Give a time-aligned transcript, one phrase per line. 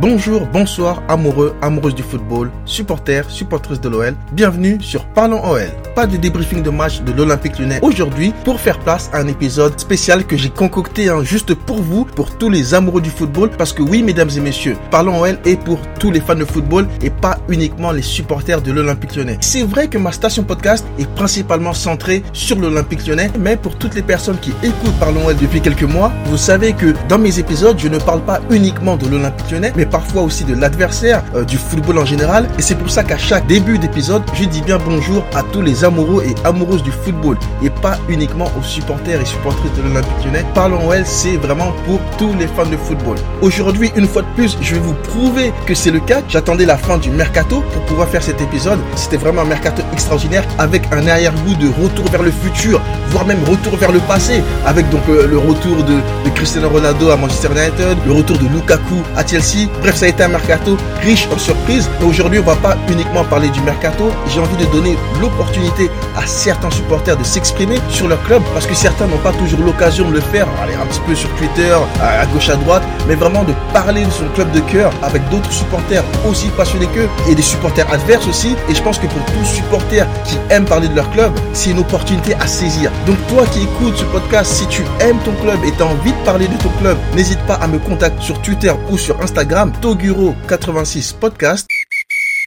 [0.00, 4.14] Bonjour, bonsoir, amoureux, amoureuses du football, supporters, supportrices de l'OL.
[4.30, 5.66] Bienvenue sur Parlons OL.
[5.96, 9.80] Pas de débriefing de match de l'Olympique Lyonnais aujourd'hui pour faire place à un épisode
[9.80, 13.50] spécial que j'ai concocté hein, juste pour vous, pour tous les amoureux du football.
[13.58, 16.86] Parce que oui, mesdames et messieurs, Parlons OL est pour tous les fans de football
[17.02, 19.38] et pas uniquement les supporters de l'Olympique Lyonnais.
[19.40, 23.96] C'est vrai que ma station podcast est principalement centrée sur l'Olympique Lyonnais, mais pour toutes
[23.96, 27.76] les personnes qui écoutent Parlons OL depuis quelques mois, vous savez que dans mes épisodes,
[27.76, 31.56] je ne parle pas uniquement de l'Olympique Lyonnais, mais parfois aussi de l'adversaire, euh, du
[31.56, 32.48] football en général.
[32.58, 35.84] Et c'est pour ça qu'à chaque début d'épisode, je dis bien bonjour à tous les
[35.84, 40.44] amoureux et amoureuses du football et pas uniquement aux supporters et supportrices de l'Olympique Lyonnais.
[40.54, 43.16] Parlons OL, c'est vraiment pour tous les fans de football.
[43.42, 46.22] Aujourd'hui, une fois de plus, je vais vous prouver que c'est le cas.
[46.28, 48.78] J'attendais la fin du mercato pour pouvoir faire cet épisode.
[48.96, 52.80] C'était vraiment un mercato extraordinaire avec un arrière-goût de retour vers le futur,
[53.10, 55.94] voire même retour vers le passé, avec donc euh, le retour de,
[56.24, 59.68] de Cristiano Ronaldo à Manchester United, le retour de Lukaku à Chelsea.
[59.80, 61.88] Bref, ça a été un mercato riche en surprises.
[62.00, 64.10] Mais aujourd'hui, on va pas uniquement parler du mercato.
[64.28, 68.74] J'ai envie de donner l'opportunité à certains supporters de s'exprimer sur leur club parce que
[68.74, 70.46] certains n'ont pas toujours l'occasion de le faire.
[70.62, 74.10] Aller un petit peu sur Twitter, à gauche, à droite, mais vraiment de parler de
[74.10, 78.56] son club de cœur avec d'autres supporters aussi passionnés qu'eux et des supporters adverses aussi.
[78.68, 81.78] Et je pense que pour tous supporters qui aiment parler de leur club, c'est une
[81.78, 82.90] opportunité à saisir.
[83.06, 86.12] Donc toi qui écoutes ce podcast, si tu aimes ton club et tu as envie
[86.12, 89.67] de parler de ton club, n'hésite pas à me contacter sur Twitter ou sur Instagram,
[89.70, 91.66] Toguro86 Podcast.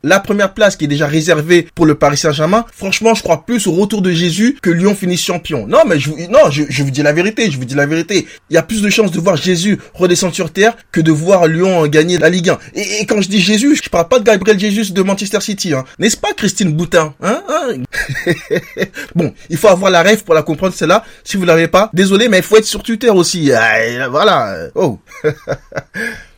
[0.03, 3.67] La première place qui est déjà réservée pour le Paris Saint-Germain, franchement, je crois plus
[3.67, 5.67] au retour de Jésus que Lyon finisse champion.
[5.67, 8.25] Non, mais je vous, dis la vérité, je vous dis la vérité.
[8.49, 11.45] Il y a plus de chances de voir Jésus redescendre sur terre que de voir
[11.45, 12.59] Lyon gagner la Ligue 1.
[12.73, 15.85] Et, quand je dis Jésus, je parle pas de Gabriel Jésus de Manchester City, hein.
[15.99, 17.83] N'est-ce pas, Christine Boutin, hein, hein?
[19.15, 21.05] Bon, il faut avoir la rêve pour la comprendre, celle-là.
[21.23, 23.51] Si vous l'avez pas, désolé, mais il faut être sur Twitter aussi.
[23.51, 24.69] Ah, voilà.
[24.73, 24.97] Oh.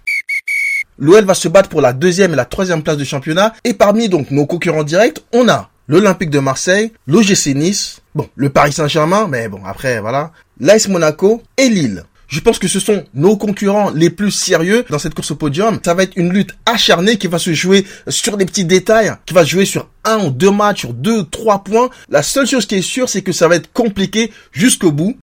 [0.97, 3.53] L'OL va se battre pour la deuxième et la troisième place du championnat.
[3.63, 8.49] Et parmi donc nos concurrents directs, on a l'Olympique de Marseille, l'OGC Nice, bon, le
[8.49, 12.03] Paris Saint-Germain, mais bon, après, voilà, l'AS Monaco et Lille.
[12.33, 15.79] Je pense que ce sont nos concurrents les plus sérieux dans cette course au podium.
[15.85, 19.35] Ça va être une lutte acharnée qui va se jouer sur des petits détails, qui
[19.35, 21.91] va se jouer sur un ou deux matchs, sur deux, trois points.
[22.09, 25.15] La seule chose qui est sûre, c'est que ça va être compliqué jusqu'au bout.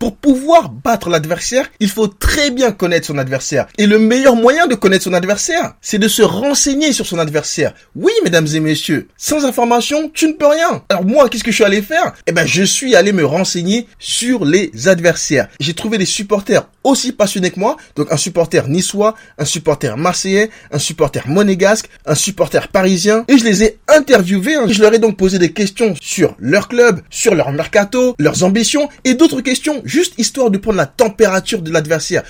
[0.00, 3.66] Pour pouvoir battre l'adversaire, il faut très bien connaître son adversaire.
[3.76, 7.74] Et le meilleur moyen de connaître son adversaire, c'est de se renseigner sur son adversaire.
[7.94, 10.82] Oui, mesdames et messieurs, sans information, tu ne peux rien.
[10.88, 12.14] Alors moi, qu'est-ce que je suis allé faire?
[12.26, 15.48] Eh ben, je suis allé me renseigner sur les adversaires.
[15.60, 17.76] J'ai trouvé des supporters aussi passionnés que moi.
[17.94, 23.26] Donc un supporter niçois, un supporter marseillais, un supporter monégasque, un supporter parisien.
[23.28, 24.54] Et je les ai interviewés.
[24.54, 24.64] hein.
[24.66, 28.88] Je leur ai donc posé des questions sur leur club, sur leur mercato, leurs ambitions
[29.04, 32.22] et d'autres questions juste histoire de prendre la température de l'adversaire.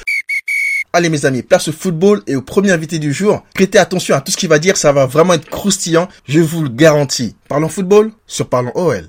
[0.93, 3.45] Allez mes amis, place au football et au premier invité du jour.
[3.55, 6.63] Prêtez attention à tout ce qu'il va dire, ça va vraiment être croustillant, je vous
[6.65, 7.37] le garantis.
[7.49, 9.09] Parlons football sur Parlons OL.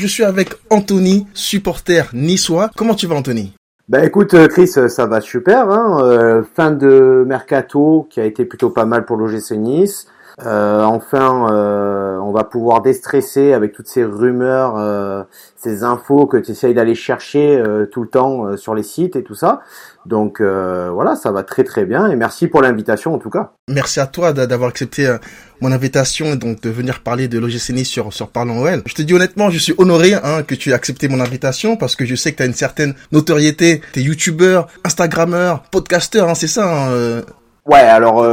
[0.00, 2.70] Je suis avec Anthony, supporter niçois.
[2.74, 3.52] Comment tu vas Anthony?
[3.86, 5.68] Ben écoute euh, Chris, euh, ça va super.
[5.68, 10.06] Hein Euh, fin de mercato qui a été plutôt pas mal pour l'OGC Nice.
[10.46, 15.22] Euh, enfin, euh, on va pouvoir déstresser avec toutes ces rumeurs, euh,
[15.56, 17.62] ces infos que tu essayes d'aller chercher
[17.92, 19.60] tout le temps sur les sites et tout ça.
[20.06, 23.52] Donc voilà, ça va très très bien et merci pour l'invitation en tout cas.
[23.68, 25.14] Merci à toi d'a- d'avoir accepté
[25.60, 28.82] mon invitation et donc de venir parler de l'OGC Nice sur, sur Parlons OL.
[28.86, 31.96] Je te dis honnêtement, je suis honoré hein, que tu aies accepté mon invitation parce
[31.96, 33.82] que je sais que tu as une certaine notoriété.
[33.92, 37.20] Tu es youtubeur, instagrammeur, podcasteur, hein, c'est ça hein,
[37.66, 38.24] Ouais, alors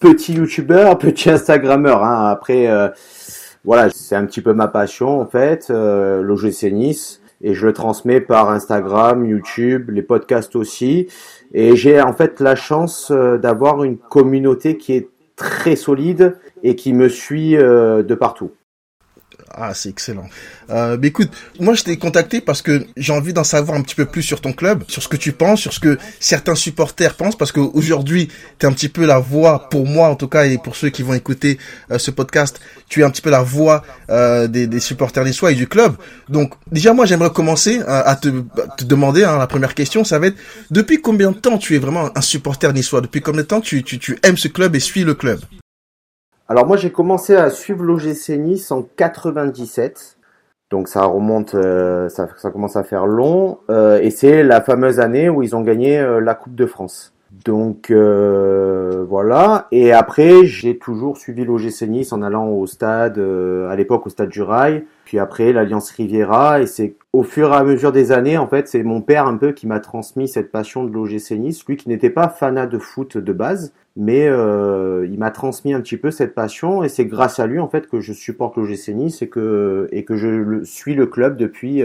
[0.00, 2.04] petit youtubeur, petit instagrammeur.
[2.04, 2.28] Hein.
[2.30, 2.88] Après, euh,
[3.64, 7.72] voilà, c'est un petit peu ma passion en fait, euh, l'OGC Nice, et je le
[7.72, 11.08] transmets par Instagram, YouTube, les podcasts aussi.
[11.52, 16.76] Et j'ai en fait la chance euh, d'avoir une communauté qui est très solide et
[16.76, 18.50] qui me suit euh, de partout.
[19.60, 20.28] Ah, c'est excellent.
[20.70, 23.96] Euh, mais écoute, moi je t'ai contacté parce que j'ai envie d'en savoir un petit
[23.96, 27.14] peu plus sur ton club, sur ce que tu penses, sur ce que certains supporters
[27.14, 28.28] pensent, parce qu'aujourd'hui,
[28.60, 30.90] tu es un petit peu la voix, pour moi en tout cas, et pour ceux
[30.90, 31.58] qui vont écouter
[31.90, 35.50] euh, ce podcast, tu es un petit peu la voix euh, des, des supporters niçois
[35.50, 35.96] et du club.
[36.28, 38.28] Donc déjà, moi j'aimerais commencer euh, à te,
[38.84, 40.36] demander, hein, la première question, ça va être,
[40.70, 43.00] depuis combien de temps tu es vraiment un supporter niçois?
[43.00, 45.40] Depuis combien de temps tu, tu, tu aimes ce club et suis le club?
[46.50, 50.16] Alors moi j'ai commencé à suivre l'OGC Nice en 97.
[50.70, 53.58] Donc ça remonte, euh, ça, commence à faire long.
[53.68, 57.12] Euh, et c'est la fameuse année où ils ont gagné euh, la Coupe de France.
[57.44, 59.68] Donc euh, voilà.
[59.70, 64.30] Et après, j'ai toujours suivi l'OGC Nice en allant au stade, à l'époque au stade
[64.30, 64.84] du Rail.
[65.08, 66.60] Puis après, l'Alliance Riviera.
[66.60, 69.38] Et c'est au fur et à mesure des années, en fait, c'est mon père un
[69.38, 71.64] peu qui m'a transmis cette passion de l'OGC Nice.
[71.66, 75.80] Lui qui n'était pas fanat de foot de base, mais euh, il m'a transmis un
[75.80, 76.82] petit peu cette passion.
[76.82, 80.04] Et c'est grâce à lui, en fait, que je supporte l'OGC Nice et que, et
[80.04, 81.82] que je suis le club depuis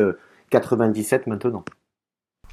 [0.50, 1.64] 97 euh, maintenant.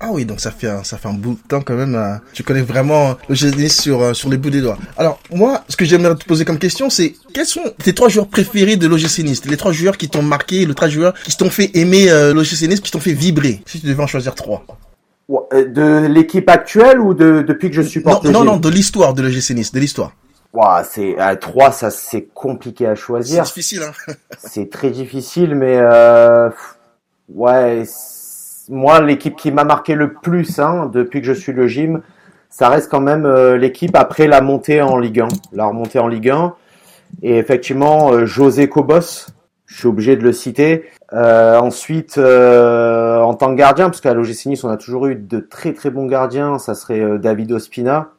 [0.03, 1.95] Ah oui, donc ça fait un, ça fait un bout de temps quand même.
[1.95, 4.79] Euh, tu connais vraiment le Nice sur euh, sur les bouts des doigts.
[4.97, 8.29] Alors moi, ce que j'aimerais te poser comme question, c'est quels sont tes trois joueurs
[8.29, 9.45] préférés de l'OGC Nice?
[9.45, 12.63] Les trois joueurs qui t'ont marqué, les trois joueurs qui t'ont fait aimer euh, l'OGC
[12.63, 13.61] Nice, qui t'ont fait vibrer.
[13.67, 14.65] Si tu devais en choisir trois.
[15.53, 19.21] De l'équipe actuelle ou de depuis que je supporte Non, non, non, de l'histoire de
[19.21, 20.13] l'OGC Nice, de l'histoire.
[20.55, 23.47] Wow, c'est à trois, ça c'est compliqué à choisir.
[23.47, 24.15] C'est difficile, hein.
[24.39, 26.49] c'est très difficile, mais euh,
[27.29, 27.85] ouais
[28.71, 32.03] moi, l'équipe qui m'a marqué le plus hein, depuis que je suis le gym,
[32.49, 35.29] ça reste quand même euh, l'équipe après la montée en Ligue 1.
[35.53, 36.55] La remontée en Ligue 1.
[37.23, 39.27] Et effectivement, euh, José Cobos,
[39.67, 40.85] je suis obligé de le citer.
[41.13, 45.73] Euh, ensuite, en tant que gardien, parce qu'à l'OGC on a toujours eu de très
[45.73, 48.11] très bons gardiens, ça serait David Ospina,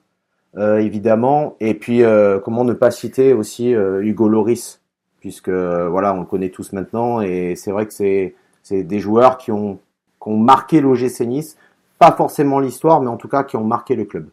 [0.57, 1.55] évidemment.
[1.61, 2.03] Et puis,
[2.43, 4.81] comment ne pas citer aussi Hugo Loris,
[5.19, 7.21] puisque voilà, on le connaît tous maintenant.
[7.21, 8.33] Et c'est vrai que c'est
[8.71, 9.79] des joueurs qui ont
[10.21, 11.57] qui ont marqué l'OGC Nice.
[11.99, 14.27] Pas forcément l'histoire, mais en tout cas qui ont marqué le club.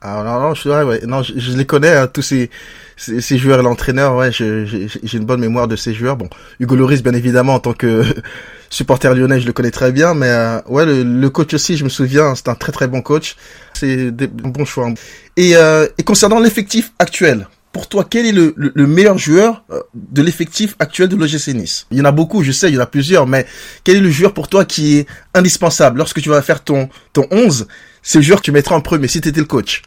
[0.00, 1.00] Ah non, non, je suis ouais.
[1.06, 2.50] Non, je, les connais, hein, tous ces,
[2.96, 4.76] ces, joueurs et l'entraîneur, ouais, j'ai
[5.12, 6.16] une bonne mémoire de ces joueurs.
[6.16, 6.28] Bon,
[6.60, 8.04] Hugo Loris, bien évidemment, en tant que
[8.70, 11.88] supporter lyonnais, je le connais très bien, mais euh, ouais, le, coach aussi, je me
[11.88, 13.36] souviens, c'est un très très bon coach.
[13.74, 14.88] C'est des bons choix.
[15.36, 20.22] Et, euh, et concernant l'effectif actuel, pour toi, quel est le, meilleur joueur euh, de
[20.22, 21.86] l'effectif actuel de l'OGC Nice?
[21.90, 23.46] Il y en a beaucoup, je sais, il y en a plusieurs, mais
[23.84, 27.26] quel est le joueur pour toi qui est indispensable lorsque tu vas faire ton, ton
[27.30, 27.68] 11
[28.02, 29.82] C'est le joueur que tu mettras en premier si tu étais le coach.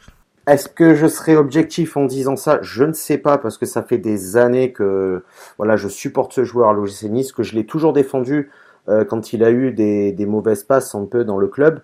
[0.48, 2.60] Est-ce que je serais objectif en disant ça?
[2.62, 5.24] Je ne sais pas parce que ça fait des années que
[5.58, 8.50] voilà, je supporte ce joueur à l'OGC Nice, que je l'ai toujours défendu
[8.90, 11.82] euh, quand il a eu des, mauvaises passes un peu dans le club.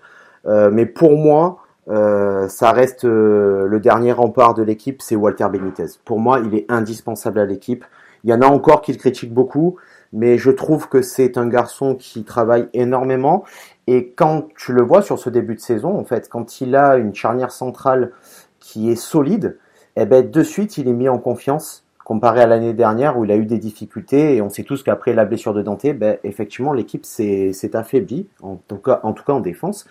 [0.47, 5.47] Euh, mais pour moi, euh, ça reste euh, le dernier rempart de l'équipe, c'est Walter
[5.51, 5.85] Benitez.
[6.03, 7.85] Pour moi, il est indispensable à l'équipe.
[8.23, 9.77] Il y en a encore qui le critiquent beaucoup,
[10.11, 13.43] mais je trouve que c'est un garçon qui travaille énormément.
[13.87, 16.97] Et quand tu le vois sur ce début de saison, en fait, quand il a
[16.97, 18.11] une charnière centrale
[18.59, 19.57] qui est solide,
[19.95, 23.31] eh ben de suite il est mis en confiance comparé à l'année dernière où il
[23.31, 26.71] a eu des difficultés et on sait tous qu'après la blessure de Dante, ben, effectivement
[26.71, 29.85] l'équipe s'est affaiblie, en tout, cas, en tout cas en défense.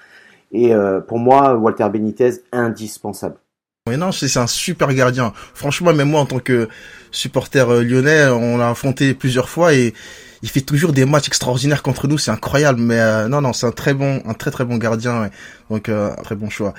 [0.57, 3.37] Et euh, pour moi, Walter Benitez, indispensable.
[3.91, 5.35] Mais non, c'est un super gardien.
[5.53, 6.67] Franchement, même moi, en tant que
[7.11, 9.93] supporter euh, lyonnais, on l'a affronté plusieurs fois et
[10.43, 12.17] il fait toujours des matchs extraordinaires contre nous.
[12.17, 12.81] C'est incroyable.
[12.81, 15.29] Mais euh, non, non, c'est un très bon, un très très bon gardien.
[15.69, 16.73] Donc, un très bon choix.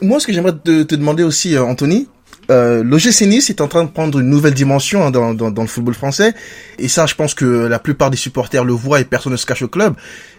[0.00, 2.08] Moi, ce que j'aimerais te, te, demander aussi, Anthony,
[2.50, 5.62] euh, l'OGC Nice est en train de prendre une nouvelle dimension hein, dans, dans, dans,
[5.62, 6.32] le football français.
[6.78, 9.44] Et ça, je pense que la plupart des supporters le voient et personne ne se
[9.44, 9.94] cache au club.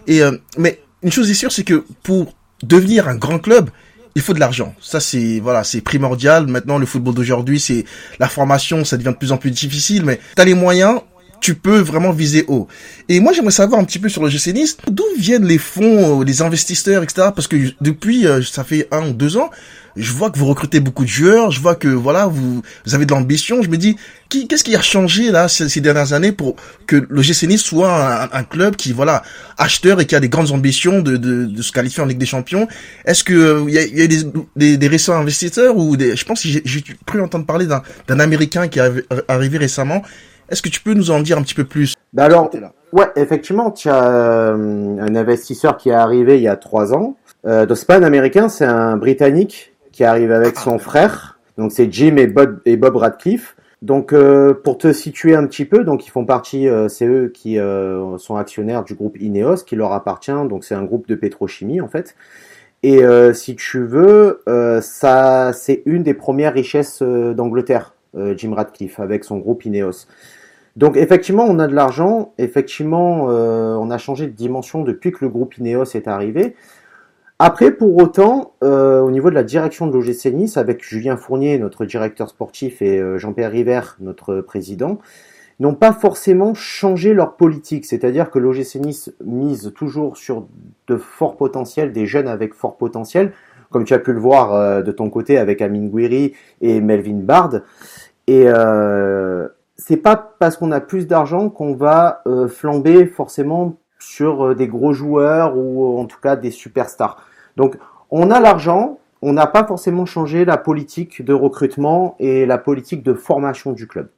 [0.08, 0.20] Et
[0.58, 3.70] mais une chose est sûre, c'est que pour devenir un grand club,
[4.14, 4.74] il faut de l'argent.
[4.80, 6.46] Ça c'est voilà, c'est primordial.
[6.46, 7.84] Maintenant le football d'aujourd'hui, c'est
[8.18, 11.00] la formation, ça devient de plus en plus difficile mais tu as les moyens,
[11.42, 12.68] tu peux vraiment viser haut.
[13.08, 14.54] Et moi, j'aimerais savoir un petit peu sur le GC
[14.88, 17.28] d'où viennent les fonds, euh, les investisseurs, etc.
[17.34, 19.50] Parce que depuis, euh, ça fait un ou deux ans,
[19.96, 22.62] je vois que vous recrutez beaucoup de joueurs, je vois que voilà, vous,
[22.92, 23.60] avez de l'ambition.
[23.60, 23.96] Je me dis,
[24.30, 26.54] qu'est-ce qui a changé là ces, dernières années pour
[26.86, 29.22] que le GC soit un, club qui voilà
[29.58, 32.68] acheteur et qui a des grandes ambitions de, se qualifier en Ligue des Champions?
[33.04, 36.48] Est-ce que euh, il y a, y des, récents investisseurs ou des, je pense que
[36.48, 40.02] j'ai cru entendre parler d'un Américain qui est arrivé récemment
[40.52, 41.96] est-ce que tu peux nous en dire un petit peu plus?
[42.12, 42.50] Bah alors,
[42.92, 47.16] ouais, effectivement, tu as euh, un investisseur qui est arrivé il y a trois ans.
[47.46, 51.40] Euh, c'est pas un Américain, c'est un Britannique qui arrive avec son frère.
[51.56, 53.56] Donc c'est Jim et Bob, et Bob Radcliffe.
[53.80, 57.32] Donc euh, pour te situer un petit peu, donc ils font partie, euh, c'est eux
[57.34, 57.56] qui
[58.18, 60.30] sont actionnaires du groupe Ineos, qui leur appartient.
[60.48, 62.14] Donc c'est un groupe de pétrochimie en fait.
[62.84, 63.00] Et
[63.32, 64.42] si tu veux,
[64.82, 67.94] ça c'est une des premières richesses d'Angleterre,
[68.36, 70.06] Jim Radcliffe avec son groupe Ineos.
[70.76, 75.18] Donc effectivement, on a de l'argent, effectivement, euh, on a changé de dimension depuis que
[75.22, 76.54] le groupe Ineos est arrivé.
[77.38, 81.58] Après, pour autant, euh, au niveau de la direction de l'OGC Nice, avec Julien Fournier,
[81.58, 84.98] notre directeur sportif, et euh, Jean-Pierre River, notre président,
[85.58, 87.84] n'ont pas forcément changé leur politique.
[87.84, 90.46] C'est-à-dire que l'OGC Nice mise toujours sur
[90.86, 93.32] de forts potentiels, des jeunes avec fort potentiel,
[93.70, 97.60] comme tu as pu le voir de ton côté avec Amine Gouiri et Melvin Bard.
[98.26, 99.48] Et euh,
[99.84, 104.68] c'est pas parce qu'on a plus d'argent qu'on va euh, flamber forcément sur euh, des
[104.68, 107.26] gros joueurs ou en tout cas des superstars.
[107.56, 107.76] Donc
[108.10, 113.02] on a l'argent, on n'a pas forcément changé la politique de recrutement et la politique
[113.02, 114.08] de formation du club.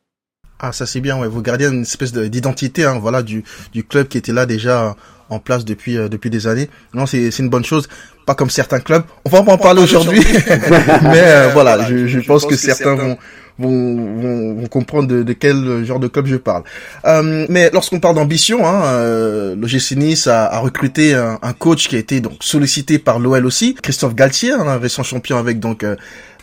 [0.61, 1.29] Ah ça c'est bien, ouais.
[1.29, 3.43] vous gardez une espèce d'identité, hein, voilà, du,
[3.73, 4.95] du club qui était là déjà
[5.31, 6.69] en place depuis euh, depuis des années.
[6.93, 7.89] Non, c'est c'est une bonne chose.
[8.27, 9.05] Pas comme certains clubs.
[9.25, 13.19] On va pas en parler aujourd'hui, mais euh, voilà, je, je, pense, que, certains, vont
[13.59, 16.65] vont, vont, comprendre de, de, quel genre de club je parle.
[17.05, 21.97] Euh, mais lorsqu'on parle d'ambition, hein, euh, l'OGC a, a recruté un, un, coach qui
[21.97, 25.85] a été donc sollicité par l'OL aussi, Christophe Galtier, hein, un récent champion avec donc
[25.85, 25.97] euh,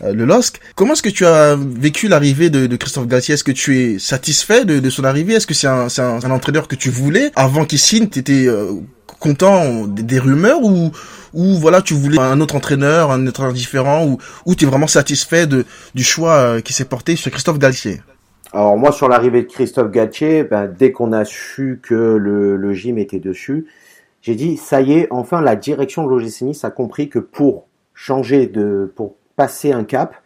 [0.04, 0.60] euh, le LOSC.
[0.74, 3.34] Comment est-ce que tu as vécu l'arrivée de, de, Christophe Galtier?
[3.34, 5.34] Est-ce que tu es satisfait de, de son arrivée?
[5.34, 7.30] Est-ce que c'est un, un, un, entraîneur que tu voulais?
[7.36, 8.72] Avant qu'il signe T'étais euh,
[9.22, 10.90] content des, rumeurs ou
[11.32, 14.86] ou voilà tu voulais un autre entraîneur, un entraîneur différent ou ou tu es vraiment
[14.86, 15.64] satisfait de
[15.94, 18.02] du choix euh, qui s'est porté sur Christophe Galtier?
[18.52, 22.72] Alors moi sur l'arrivée de Christophe Galtier, ben, dès qu'on a su que le, le
[22.74, 23.66] gym était dessus,
[24.20, 27.66] j'ai dit ça y est, enfin la direction de l'OGC Nice a compris que pour
[27.94, 30.16] changer de pour passer un cap,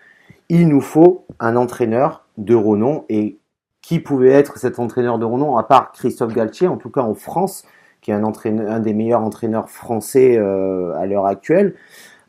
[0.48, 3.04] il nous faut un entraîneur de renom.
[3.08, 3.38] Et
[3.86, 7.14] qui pouvait être cet entraîneur de renom à part Christophe Galtier, en tout cas en
[7.14, 7.62] France,
[8.06, 11.74] qui est un, entraîneur, un des meilleurs entraîneurs français euh, à l'heure actuelle.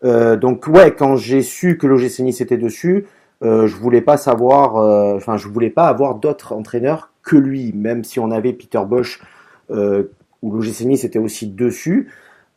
[0.03, 3.05] Euh, donc ouais, quand j'ai su que l'OGC Nice était dessus,
[3.43, 4.77] euh, je voulais pas savoir,
[5.15, 9.21] enfin je voulais pas avoir d'autres entraîneurs que lui, même si on avait Peter Bosch
[9.69, 12.09] où l'OGC Nice était aussi dessus.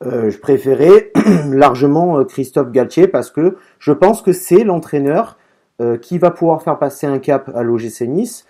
[0.03, 1.12] je préférais
[1.50, 5.37] largement Christophe Galtier parce que je pense que c'est l'entraîneur
[6.00, 8.47] qui va pouvoir faire passer un cap à l'OGC Nice.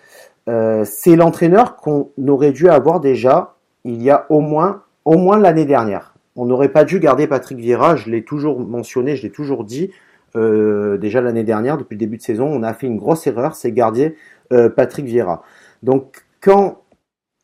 [0.47, 5.65] c'est l'entraîneur qu'on aurait dû avoir déjà il y a au moins, au moins l'année
[5.65, 6.13] dernière.
[6.35, 9.91] On n'aurait pas dû garder Patrick Vieira, je l'ai toujours mentionné, je l'ai toujours dit.
[10.35, 13.55] Euh, déjà l'année dernière, depuis le début de saison, on a fait une grosse erreur,
[13.55, 14.15] c'est garder
[14.53, 15.43] euh, Patrick Vieira.
[15.83, 16.83] Donc quand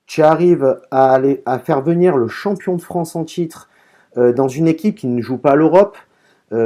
[0.05, 3.69] tu arrives à, aller, à faire venir le champion de France en titre
[4.15, 5.97] euh, dans une équipe qui ne joue pas l'Europe,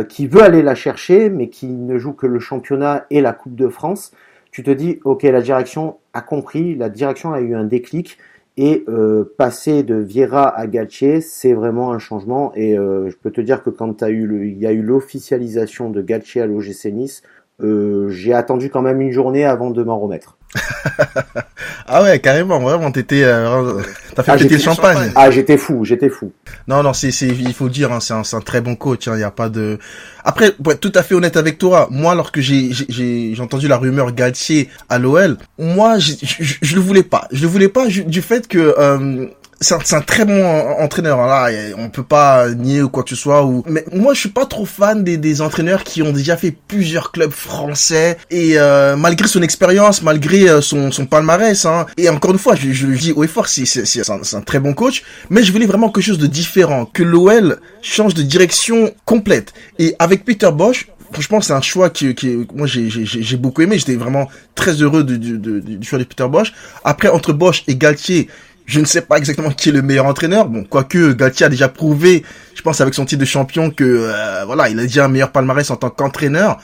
[0.10, 3.56] qui veut aller la chercher, mais qui ne joue que le championnat et la Coupe
[3.56, 4.12] de France,
[4.52, 8.20] tu te dis, ok, la direction a compris, la direction a eu un déclic,
[8.58, 12.52] et euh, passer de Vieira à Galtier, c'est vraiment un changement.
[12.56, 14.82] Et euh, je peux te dire que quand as eu le, il y a eu
[14.82, 17.24] l'officialisation de Galtier à l'OGC Nice,
[17.62, 20.38] euh, j'ai attendu quand même une journée avant de m'en remettre.
[21.88, 23.82] ah ouais, carrément, vraiment, t'étais, euh,
[24.16, 24.96] t'as fait ah, péter le champagne.
[24.96, 25.12] champagne.
[25.16, 26.34] Ah, j'étais fou, j'étais fou.
[26.68, 29.06] Non, non, c'est, c'est, il faut dire, hein, c'est un, c'est un très bon coach.
[29.06, 29.80] Il hein, y a pas de.
[30.24, 33.68] Après, pour être tout à fait honnête avec toi, moi, lorsque j'ai, j'ai, j'ai entendu
[33.68, 37.28] la rumeur Galtier à l'OL, moi, je, je, je, le voulais pas.
[37.32, 38.76] Je le voulais pas du fait que.
[38.78, 39.28] Euh,
[39.62, 40.44] c'est un, un, très bon
[40.80, 44.16] entraîneur hein, là on peut pas nier ou quoi que ce soit ou mais moi
[44.16, 48.18] je suis pas trop fan des, des entraîneurs qui ont déjà fait plusieurs clubs français
[48.32, 52.56] et euh, malgré son expérience malgré euh, son, son palmarès hein, et encore une fois
[52.56, 55.52] je, je le dis haut et fort c'est un, un, très bon coach mais je
[55.52, 60.50] voulais vraiment quelque chose de différent que l'OL change de direction complète et avec Peter
[60.52, 63.78] Bosch franchement, c'est un choix qui, qui moi j'ai beaucoup aimé.
[63.78, 66.54] J'étais vraiment très heureux du, du, du, du, choix de Peter Bosch.
[66.84, 68.30] Après, entre Bosch et Galtier,
[68.66, 70.48] je ne sais pas exactement qui est le meilleur entraîneur.
[70.48, 72.24] Bon, quoique Galtier a déjà prouvé,
[72.56, 75.32] je pense avec son titre de champion que euh, voilà, il a déjà un meilleur
[75.32, 76.60] palmarès en tant qu'entraîneur.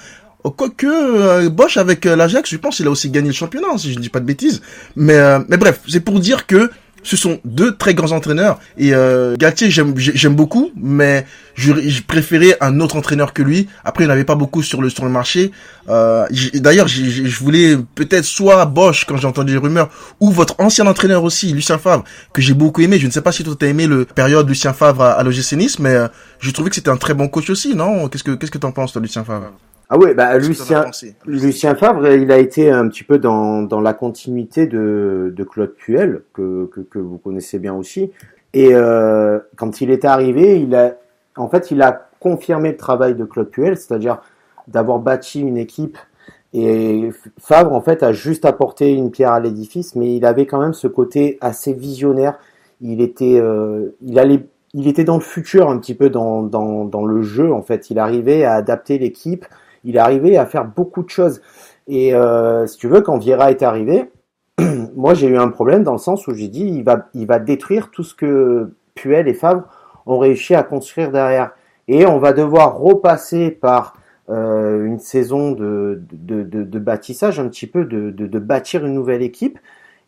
[0.56, 3.92] Quoique euh, Bosch avec euh, l'Ajax, je pense il a aussi gagné le championnat, si
[3.92, 4.62] je ne dis pas de bêtises.
[4.96, 6.70] Mais euh, mais bref, c'est pour dire que
[7.04, 11.26] ce sont deux très grands entraîneurs et euh, Galtier j'aime j'aime beaucoup mais
[11.56, 13.68] je, je, préférais un autre entraîneur que lui.
[13.84, 15.52] Après il n'avait pas beaucoup sur le sur le marché.
[15.90, 16.26] Euh,
[16.56, 19.90] d'ailleurs je voulais peut-être soit Bosch quand j'ai entendu les rumeurs
[20.20, 23.00] ou votre ancien entraîneur aussi Lucien Favre que j'ai beaucoup aimé.
[23.00, 25.24] Je ne sais pas si toi t'as aimé le période Lucien Favre à, à
[25.80, 26.08] mais euh,
[26.40, 28.08] je trouvais que c'était un très bon coach aussi non?
[28.10, 29.52] Qu'est-ce que qu'est-ce que t'en penses toi Lucien Favre?
[29.90, 30.86] Ah oui, bah Lucien,
[31.26, 35.74] Lucien Favre, il a été un petit peu dans, dans la continuité de, de Claude
[35.76, 38.12] Puel, que, que, que, vous connaissez bien aussi.
[38.54, 40.96] Et euh, quand il est arrivé, il a,
[41.38, 44.22] en fait, il a confirmé le travail de Claude Puel, c'est-à-dire
[44.68, 45.98] d'avoir bâti une équipe.
[46.54, 50.60] Et Favre, en fait, a juste apporté une pierre à l'édifice, mais il avait quand
[50.60, 52.38] même ce côté assez visionnaire.
[52.82, 56.86] Il était, euh, il allait il était dans le futur un petit peu dans, dans,
[56.86, 57.90] dans le jeu en fait.
[57.90, 59.46] Il arrivait à adapter l'équipe,
[59.84, 61.42] il est arrivé à faire beaucoup de choses.
[61.88, 64.12] Et euh, si tu veux, quand Vieira est arrivé,
[64.96, 67.40] moi j'ai eu un problème dans le sens où j'ai dit il va, il va
[67.40, 69.64] détruire tout ce que Puel et Favre
[70.06, 71.52] ont réussi à construire derrière.
[71.88, 73.94] Et on va devoir repasser par
[74.30, 78.94] euh, une saison de, de, de, de, bâtissage, un petit peu de, de, bâtir une
[78.94, 79.58] nouvelle équipe.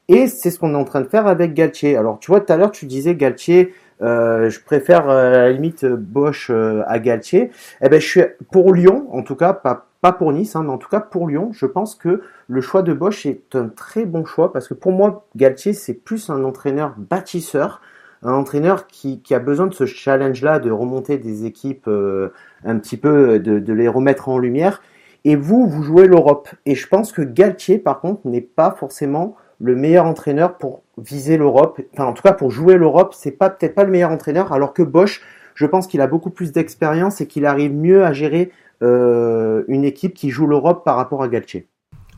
[0.10, 1.96] Et c'est ce qu'on est en train de faire avec Galtier.
[1.96, 5.52] Alors tu vois, tout à l'heure tu disais Galtier, euh, je préfère euh, à la
[5.52, 7.52] limite Bosch euh, à Galtier.
[7.82, 10.72] Eh ben, je suis pour Lyon, en tout cas, pas pas pour Nice, hein, mais
[10.72, 14.06] en tout cas pour Lyon, je pense que le choix de Bosch est un très
[14.06, 17.82] bon choix parce que pour moi, Galtier, c'est plus un entraîneur bâtisseur,
[18.24, 22.96] un entraîneur qui, qui a besoin de ce challenge-là, de remonter des équipes un petit
[22.96, 24.82] peu, de, de, les remettre en lumière.
[25.26, 26.48] Et vous, vous jouez l'Europe.
[26.66, 31.38] Et je pense que Galtier, par contre, n'est pas forcément le meilleur entraîneur pour viser
[31.38, 31.82] l'Europe.
[31.94, 34.74] Enfin, en tout cas, pour jouer l'Europe, c'est pas peut-être pas le meilleur entraîneur, alors
[34.74, 35.22] que Bosch,
[35.56, 38.52] je pense qu'il a beaucoup plus d'expérience et qu'il arrive mieux à gérer
[38.82, 41.68] euh, une équipe qui joue l'Europe par rapport à Galtier.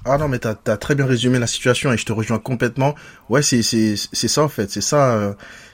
[0.06, 2.96] Ah non, mais t'as as très bien résumé la situation et je te rejoins complètement.
[3.30, 3.96] Ouais, c'est c'est
[4.28, 5.14] ça en fait, c'est ça.
[5.14, 5.34] Euh,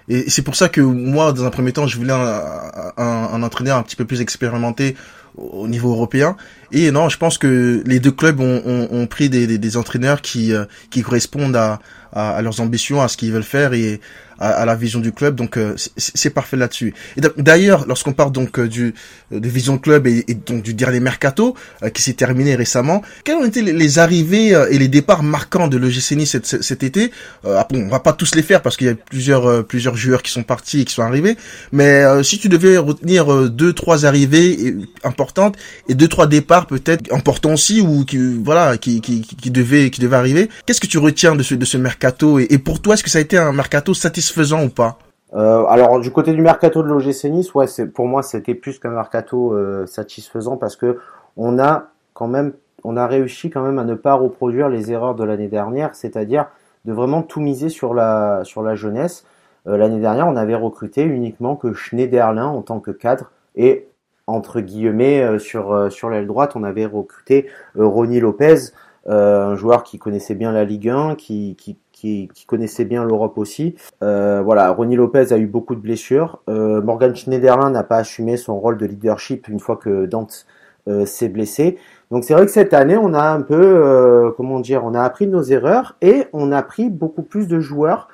[0.09, 3.83] et c'est pour ça que moi, dans un premier temps, je voulais un entraîneur un
[3.83, 4.95] petit peu plus expérimenté
[5.38, 6.36] au niveau européen.
[6.72, 9.77] Et non, je pense que les deux clubs ont, ont, ont pris des, des, des,
[9.77, 11.79] entraîneurs qui, euh, qui correspondent à,
[12.12, 14.01] à, à, leurs ambitions, à ce qu'ils veulent faire et
[14.39, 15.36] à, à, la vision du club.
[15.36, 16.94] Donc euh, c'est parfait là-dessus.
[17.17, 18.94] Et d'ailleurs, lorsqu'on parle donc euh, du
[19.32, 21.56] de vision club et, et donc du dernier mercato
[21.94, 26.12] qui s'est terminé récemment, quelles ont été les arrivées et les départs marquants de l'OGC
[26.12, 27.12] Nice cet, cet, été?
[27.46, 30.22] Euh, bon, On va pas tous les faire parce qu'il y a plusieurs plusieurs joueurs
[30.22, 31.36] qui sont partis et qui sont arrivés.
[31.72, 35.58] Mais si tu devais retenir deux trois arrivées importantes
[35.89, 40.01] et deux trois départs peut-être importants aussi ou qui voilà qui qui, qui devait qui
[40.01, 42.39] devait arriver, qu'est-ce que tu retiens de ce de ce mercato?
[42.39, 44.26] Et pour toi est-ce que ça a été un mercato satisfaisant?
[44.63, 44.98] Ou pas
[45.34, 48.79] euh, alors du côté du mercato de l'OGC Nice, ouais, c'est pour moi c'était plus
[48.79, 51.00] qu'un mercato euh, satisfaisant parce que
[51.36, 52.53] on a quand même
[52.84, 56.48] on a réussi quand même à ne pas reproduire les erreurs de l'année dernière, c'est-à-dire
[56.86, 59.25] de vraiment tout miser sur la sur la jeunesse.
[59.67, 63.89] Euh, l'année dernière, on avait recruté uniquement que Schneiderlin en tant que cadre et
[64.27, 68.72] entre guillemets sur sur l'aile droite, on avait recruté Ronnie Lopez,
[69.07, 73.38] un joueur qui connaissait bien la Ligue 1, qui, qui qui, qui connaissait bien l'Europe
[73.38, 73.75] aussi.
[74.04, 76.39] Euh, voilà, Ronnie Lopez a eu beaucoup de blessures.
[76.48, 80.46] Euh, Morgan Schneiderlin n'a pas assumé son rôle de leadership une fois que Dante
[80.88, 81.77] euh, s'est blessé.
[82.12, 85.01] Donc c'est vrai que cette année, on a un peu, euh, comment dire, on a
[85.01, 88.08] appris de nos erreurs et on a pris beaucoup plus de joueurs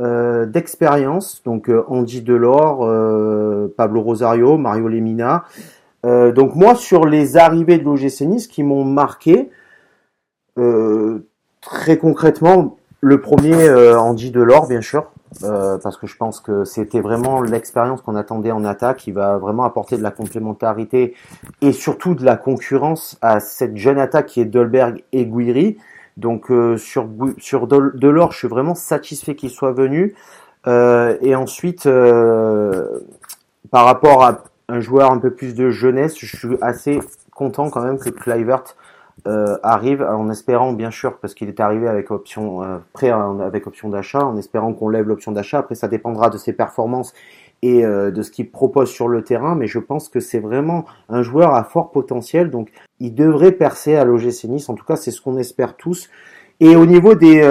[0.00, 1.42] euh, d'expérience.
[1.44, 2.78] Donc Andy Delors,
[3.76, 5.44] Pablo Rosario, Mario Lemina.
[6.04, 9.50] donc moi, sur les arrivées de l'OGC Nice qui m'ont marqué,
[11.60, 15.10] très concrètement, le premier, euh, Andy Delors, bien sûr,
[15.44, 19.38] euh, parce que je pense que c'était vraiment l'expérience qu'on attendait en attaque, qui va
[19.38, 21.14] vraiment apporter de la complémentarité
[21.60, 25.78] et surtout de la concurrence à cette jeune attaque qui est Dolberg et Guiri.
[26.16, 27.06] Donc euh, sur
[27.38, 30.14] sur Delors, je suis vraiment satisfait qu'il soit venu.
[30.66, 33.00] Euh, et ensuite, euh,
[33.70, 37.00] par rapport à un joueur un peu plus de jeunesse, je suis assez
[37.34, 38.64] content quand même que Clivert
[39.26, 43.66] euh, arrive en espérant bien sûr parce qu'il est arrivé avec option euh, prêt avec
[43.66, 45.58] option d'achat en espérant qu'on lève l'option d'achat.
[45.58, 47.12] Après ça dépendra de ses performances
[47.62, 50.84] et euh, de ce qu'il propose sur le terrain mais je pense que c'est vraiment
[51.08, 52.50] un joueur à fort potentiel.
[52.50, 54.68] Donc il devrait percer à l'OGC Nice.
[54.68, 56.08] En tout cas c'est ce qu'on espère tous.
[56.60, 57.42] Et au niveau des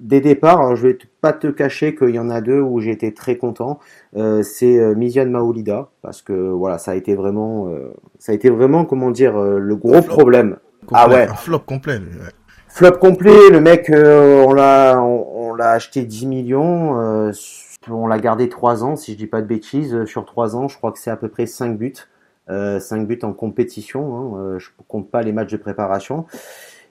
[0.00, 3.14] des départs, je vais pas te cacher qu'il y en a deux où j'ai été
[3.14, 3.78] très content.
[4.14, 8.34] Euh, c'est euh, Miziane Maoulida parce que voilà, ça a été vraiment, euh, ça a
[8.34, 10.58] été vraiment comment dire euh, le gros problème.
[10.92, 11.96] ah ouais, un flop complet.
[11.96, 12.28] Ouais.
[12.68, 13.48] Flop complet.
[13.50, 17.32] Le mec, on l'a, on, on l'a acheté 10 millions.
[17.88, 20.04] on l'a gardé 3 ans, si je dis pas de bêtises.
[20.04, 21.94] Sur 3 ans, je crois que c'est à peu près 5 buts.
[22.50, 24.36] 5 buts en compétition.
[24.36, 26.26] Hein, je compte pas les matchs de préparation.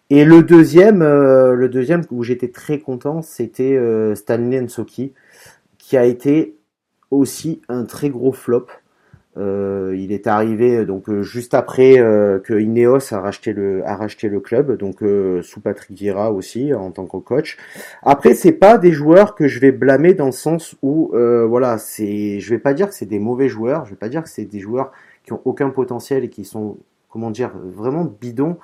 [0.10, 5.14] Et le deuxième, euh, le deuxième où j'étais très content, c'était euh, Stanley Nsoki,
[5.78, 6.56] qui a été
[7.10, 8.68] aussi un très gros flop.
[9.36, 11.96] Euh, il est arrivé donc juste après
[12.44, 15.00] que Ineos a racheté le a racheté le club, donc
[15.42, 17.58] sous Patrick Vieira aussi en tant que coach.
[18.04, 22.40] Après, c'est pas des joueurs que je vais blâmer dans le sens où voilà, c'est
[22.40, 24.46] je vais pas dire que c'est des mauvais joueurs, je vais pas dire que c'est
[24.46, 24.92] des joueurs
[25.24, 26.78] qui ont aucun potentiel et qui sont
[27.10, 28.58] comment dire vraiment bidons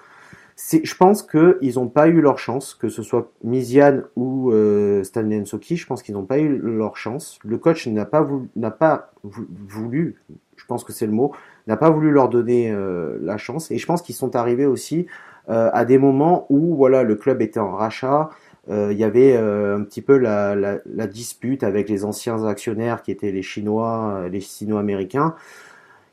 [0.84, 5.40] je pense qu'ils n'ont pas eu leur chance, que ce soit Miziane ou euh, Stanley
[5.40, 7.40] Nsoki, je pense qu'ils n'ont pas eu leur chance.
[7.46, 10.22] Le coach n'a pas voulu, n'a pas voulu,
[10.58, 11.32] je pense que c'est le mot,
[11.68, 13.72] n'a pas voulu leur donner euh, la chance.
[13.72, 15.08] Et je pense qu'ils sont arrivés aussi
[15.50, 18.30] euh, à des moments où voilà le club était en rachat.
[18.70, 23.02] Euh, il y avait un petit peu la, la, la, dispute avec les anciens actionnaires
[23.02, 25.36] qui étaient les Chinois, les Sino-Américains.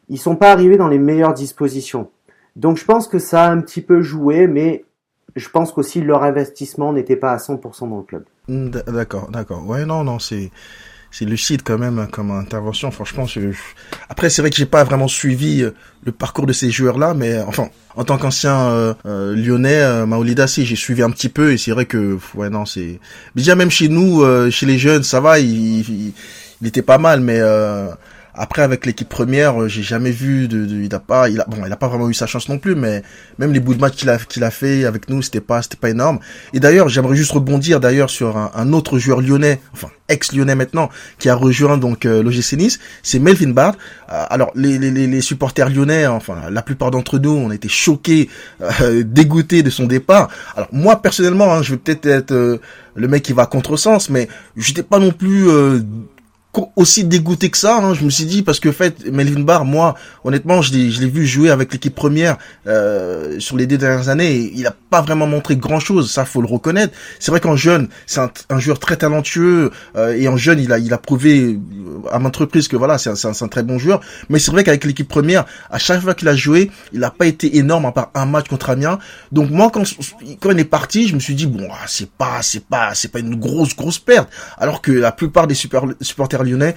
[0.09, 2.09] Ils sont pas arrivés dans les meilleures dispositions.
[2.57, 4.85] Donc je pense que ça a un petit peu joué, mais
[5.37, 8.25] je pense qu'aussi leur investissement n'était pas à 100% dans le club.
[8.49, 9.67] Mm, d'accord, d'accord.
[9.67, 10.51] Ouais, non, non, c'est
[11.11, 12.91] c'est lucide quand même comme intervention.
[12.91, 13.51] Franchement, je...
[14.09, 15.71] après c'est vrai que j'ai pas vraiment suivi euh,
[16.05, 20.47] le parcours de ces joueurs-là, mais enfin en tant qu'ancien euh, euh, lyonnais, euh, Maolida,
[20.47, 23.01] si j'ai suivi un petit peu et c'est vrai que ouais non c'est
[23.35, 26.13] déjà même chez nous, chez les jeunes, ça va, il, il,
[26.61, 27.41] il était pas mal, mais
[28.37, 31.65] Après, avec l'équipe première, euh, j'ai jamais vu de, il a pas, il a, bon,
[31.65, 33.03] il a pas vraiment eu sa chance non plus, mais
[33.39, 35.77] même les bouts de match qu'il a, qu'il a fait avec nous, c'était pas, c'était
[35.77, 36.19] pas énorme.
[36.53, 41.29] Et d'ailleurs, j'aimerais juste rebondir d'ailleurs sur un, autre joueur lyonnais, enfin ex-lyonnais maintenant, qui
[41.29, 43.75] a rejoint donc euh, Nice, c'est Melvin Bard.
[44.13, 48.29] Euh, alors les, les, les, supporters lyonnais, enfin la plupart d'entre nous, on était choqués,
[48.61, 50.29] euh, dégoûtés de son départ.
[50.55, 52.61] Alors moi personnellement, hein, je vais peut-être être,
[52.95, 55.49] le mec qui va à contresens, mais j'étais pas non plus
[56.77, 57.79] aussi dégoûté que ça.
[57.79, 60.91] Hein, je me suis dit parce que en fait Melvin Barr, moi honnêtement, je l'ai
[60.91, 64.35] je l'ai vu jouer avec l'équipe première euh, sur les deux dernières années.
[64.35, 66.95] Et il a pas vraiment montré grand chose, ça faut le reconnaître.
[67.19, 70.73] C'est vrai qu'en jeune, c'est un, un, joueur très talentueux euh, et en jeune, il
[70.73, 71.59] a il a prouvé
[72.11, 74.01] à maintes reprises que voilà, c'est un, un, un, très bon joueur.
[74.29, 77.27] Mais c'est vrai qu'avec l'équipe première, à chaque fois qu'il a joué, il a pas
[77.27, 78.99] été énorme à part un match contre Amiens.
[79.33, 79.85] Donc moi quand
[80.41, 83.09] quand il est parti, je me suis dit bon, ah, c'est pas c'est pas c'est
[83.09, 84.29] pas une grosse grosse perte.
[84.59, 86.75] Alors que la plupart des super, supporters lyonnais,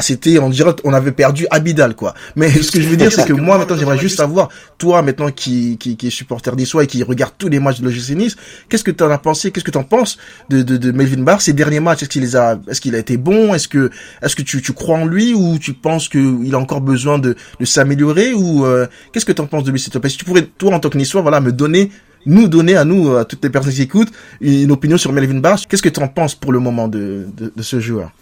[0.00, 2.14] c'était, on dirait, on avait perdu Abidal, quoi.
[2.36, 5.30] Mais ce que je veux dire, c'est que moi, maintenant, j'aimerais juste savoir, toi, maintenant,
[5.30, 8.10] qui, qui, qui est supporter des soins et qui regarde tous les matchs de l'OGC
[8.16, 8.36] Nice,
[8.68, 10.18] qu'est-ce que tu en as pensé, qu'est-ce que tu en penses
[10.50, 13.54] de, de, de Melvin Barr, ces derniers matchs, est-ce qu'il a, qu'il a été bon,
[13.54, 13.90] est-ce que,
[14.22, 17.36] est-ce que tu, tu crois en lui ou tu penses qu'il a encore besoin de,
[17.58, 20.10] de s'améliorer ou, euh, qu'est-ce que tu en penses de lui, s'il te plaît?
[20.10, 21.90] Si tu pourrais, toi, en tant que Niçois, voilà, me donner
[22.24, 25.58] nous donner à nous, à toutes les personnes qui écoutent, une opinion sur Melvin Barr.
[25.68, 28.12] Qu'est-ce que tu en penses pour le moment de, de, de ce joueur?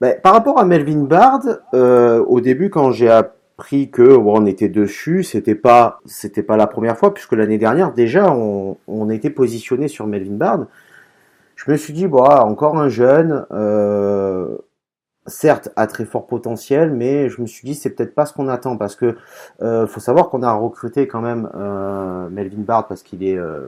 [0.00, 1.42] Ben, par rapport à Melvin Bard,
[1.74, 6.66] euh, au début quand j'ai appris que on était dessus, c'était pas c'était pas la
[6.66, 10.66] première fois puisque l'année dernière déjà on, on était positionné sur Melvin Bard.
[11.56, 14.56] Je me suis dit bon encore un jeune, euh,
[15.28, 18.48] certes à très fort potentiel, mais je me suis dit c'est peut-être pas ce qu'on
[18.48, 19.16] attend parce que
[19.62, 23.66] euh, faut savoir qu'on a recruté quand même euh, Melvin Bard parce qu'il est euh,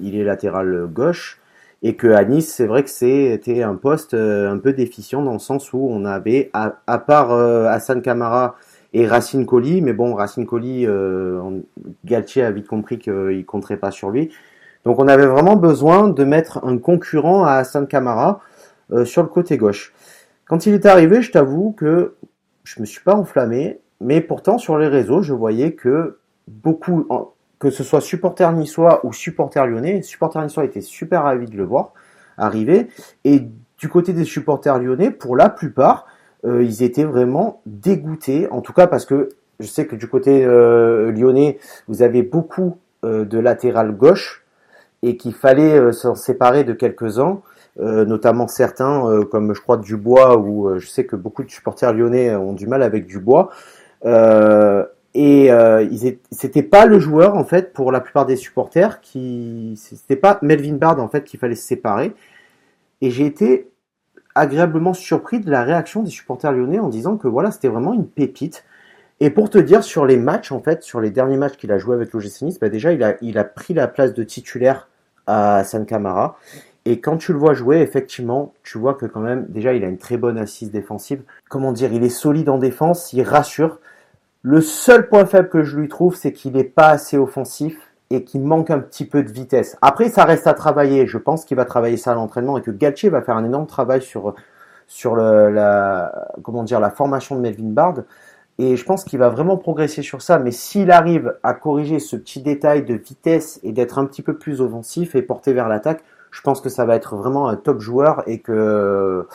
[0.00, 1.40] il est latéral gauche
[1.82, 5.34] et que à Nice, c'est vrai que c'était un poste euh, un peu déficient dans
[5.34, 8.56] le sens où on avait, à, part euh, Hassan Kamara
[8.92, 11.60] et Racine Colli, mais bon, Racine Colli, euh,
[12.04, 14.30] Galtier a vite compris qu'il compterait pas sur lui.
[14.86, 18.40] Donc on avait vraiment besoin de mettre un concurrent à Hassan Kamara
[18.92, 19.92] euh, sur le côté gauche.
[20.46, 22.14] Quand il est arrivé, je t'avoue que
[22.62, 27.04] je me suis pas enflammé, mais pourtant sur les réseaux, je voyais que beaucoup,
[27.58, 31.64] que ce soit supporter niçois ou supporter lyonnais, supporter niçois était super ravi de le
[31.64, 31.92] voir
[32.38, 32.88] arriver.
[33.24, 36.06] Et du côté des supporters lyonnais, pour la plupart,
[36.44, 38.48] euh, ils étaient vraiment dégoûtés.
[38.50, 42.78] En tout cas, parce que je sais que du côté euh, lyonnais, vous avez beaucoup
[43.04, 44.44] euh, de latéral gauche
[45.02, 47.40] et qu'il fallait s'en séparer de quelques-uns.
[47.78, 52.54] notamment certains, comme je crois Dubois, ou je sais que beaucoup de supporters lyonnais ont
[52.54, 53.50] du mal avec Dubois.
[55.18, 55.88] Et euh,
[56.30, 60.74] c'était pas le joueur en fait pour la plupart des supporters qui c'était pas Melvin
[60.74, 62.12] Bard en fait qu'il fallait se séparer.
[63.00, 63.70] Et j'ai été
[64.34, 68.06] agréablement surpris de la réaction des supporters lyonnais en disant que voilà c'était vraiment une
[68.06, 68.66] pépite.
[69.20, 71.78] Et pour te dire sur les matchs en fait sur les derniers matchs qu'il a
[71.78, 74.86] joué avec l'OGC Nice, bah déjà il a il a pris la place de titulaire
[75.26, 76.36] à San Camara.
[76.84, 79.88] Et quand tu le vois jouer, effectivement, tu vois que quand même, déjà, il a
[79.88, 81.22] une très bonne assise défensive.
[81.48, 83.80] Comment dire, il est solide en défense, il rassure.
[84.48, 88.22] Le seul point faible que je lui trouve, c'est qu'il n'est pas assez offensif et
[88.22, 89.76] qu'il manque un petit peu de vitesse.
[89.82, 91.08] Après, ça reste à travailler.
[91.08, 93.66] Je pense qu'il va travailler ça à l'entraînement et que Galtier va faire un énorme
[93.66, 94.36] travail sur
[94.86, 98.04] sur la comment dire la formation de Melvin Bard.
[98.58, 100.38] Et je pense qu'il va vraiment progresser sur ça.
[100.38, 104.38] Mais s'il arrive à corriger ce petit détail de vitesse et d'être un petit peu
[104.38, 107.80] plus offensif et porté vers l'attaque, je pense que ça va être vraiment un top
[107.80, 109.26] joueur et que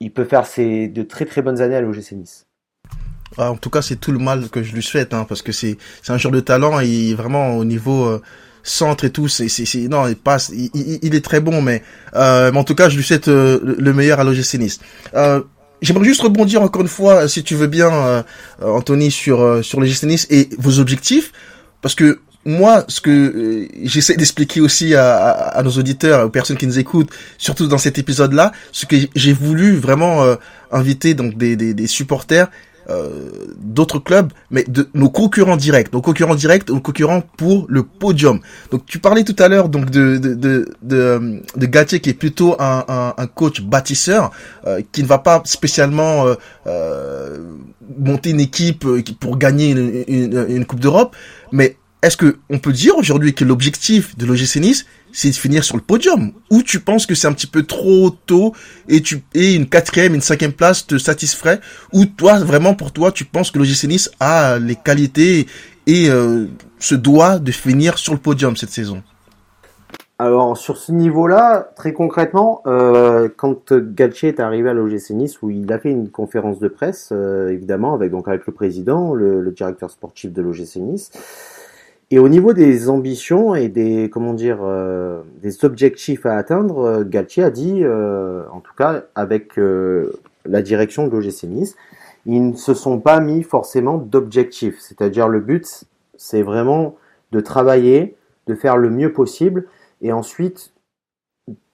[0.00, 2.46] il peut faire ses, de très très bonnes années à l'OGC Nice.
[3.36, 5.76] En tout cas, c'est tout le mal que je lui souhaite, hein, parce que c'est
[6.02, 8.22] c'est un joueur de talent et vraiment au niveau euh,
[8.66, 11.82] centre et tout, c'est c'est non, il passe, il, est très bon, mais,
[12.14, 14.80] euh, mais en tout cas, je lui souhaite euh, le meilleur à l'OGC Nice.
[15.14, 15.40] Euh,
[15.82, 18.22] J'aimerais juste rebondir encore une fois, si tu veux bien, euh,
[18.62, 21.32] Anthony, sur sur l'OGC et vos objectifs,
[21.82, 26.56] parce que moi, ce que j'essaie d'expliquer aussi à, à, à, nos auditeurs, aux personnes
[26.56, 30.24] qui nous écoutent, surtout dans cet épisode-là, ce que j'ai voulu vraiment
[30.72, 32.48] inviter donc des, des supporters
[32.88, 33.28] euh,
[33.60, 38.40] d'autres clubs, mais de nos concurrents directs, nos concurrents directs, nos concurrents pour le podium.
[38.70, 42.14] Donc tu parlais tout à l'heure donc de de de de, de Gatier qui est
[42.14, 44.30] plutôt un, un, un coach bâtisseur
[44.66, 46.26] euh, qui ne va pas spécialement
[46.66, 47.38] euh,
[47.98, 48.86] monter une équipe
[49.20, 51.14] pour gagner une, une, une coupe d'Europe,
[51.52, 55.64] mais est-ce que on peut dire aujourd'hui que l'objectif de l'OGC Nice c'est de finir
[55.64, 56.32] sur le podium.
[56.50, 58.52] Ou tu penses que c'est un petit peu trop tôt
[58.86, 61.58] et tu et une quatrième, une cinquième place te satisferait
[61.94, 65.46] Ou toi, vraiment pour toi, tu penses que l'OGC Nice a les qualités
[65.86, 66.44] et euh,
[66.78, 69.02] se doit de finir sur le podium cette saison?
[70.18, 75.50] Alors sur ce niveau-là, très concrètement, euh, quand Galtier est arrivé à l'OGC Nice, où
[75.50, 79.50] il a fait une conférence de presse, euh, évidemment, avec donc avec le président, le,
[79.50, 81.10] directeur sportif de l'OGC Nice,
[82.10, 87.04] et au niveau des ambitions et des comment dire euh, des objectifs à atteindre, euh,
[87.04, 90.12] Galtier a dit, euh, en tout cas avec euh,
[90.44, 91.76] la direction de l'OGC Nice,
[92.24, 94.78] ils ne se sont pas mis forcément d'objectifs.
[94.80, 95.84] C'est-à-dire le but,
[96.16, 96.96] c'est vraiment
[97.32, 98.16] de travailler,
[98.46, 99.66] de faire le mieux possible
[100.00, 100.72] et ensuite,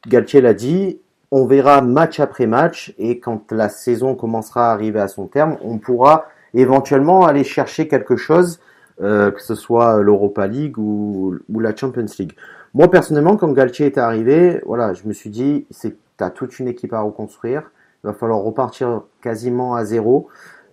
[0.09, 0.99] Galtier l'a dit,
[1.31, 5.57] on verra match après match et quand la saison commencera à arriver à son terme,
[5.63, 8.61] on pourra éventuellement aller chercher quelque chose,
[9.01, 12.35] euh, que ce soit l'Europa League ou, ou, la Champions League.
[12.75, 16.69] Moi personnellement, quand Galtier est arrivé, voilà, je me suis dit, c'est t'as toute une
[16.69, 17.71] équipe à reconstruire,
[18.03, 20.29] il va falloir repartir quasiment à zéro.